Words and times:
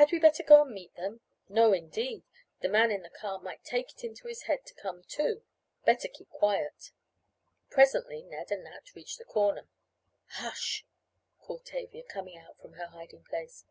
"Had 0.00 0.10
we 0.10 0.18
better 0.18 0.42
go 0.42 0.62
and 0.62 0.72
meet 0.72 0.94
them?" 0.94 1.20
"No, 1.50 1.74
indeed, 1.74 2.24
the 2.60 2.68
man 2.70 2.90
in 2.90 3.02
the 3.02 3.10
car 3.10 3.38
might 3.42 3.62
take 3.62 3.90
it 3.92 4.02
into 4.02 4.26
his 4.26 4.44
head 4.44 4.64
to 4.64 4.72
come 4.72 5.04
to. 5.08 5.42
Better 5.84 6.08
keep 6.08 6.30
quiet." 6.30 6.92
Presently 7.68 8.22
Ned 8.22 8.50
and 8.50 8.64
Nat 8.64 8.94
reached 8.94 9.18
the 9.18 9.26
corner. 9.26 9.68
"Hush," 10.30 10.86
called 11.38 11.66
Tavia, 11.66 12.04
coming 12.04 12.38
out 12.38 12.58
from 12.58 12.72
her 12.72 12.86
hiding 12.86 13.24
place. 13.24 13.66